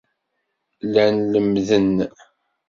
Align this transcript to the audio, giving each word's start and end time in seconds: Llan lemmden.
Llan 0.85 1.15
lemmden. 1.33 1.95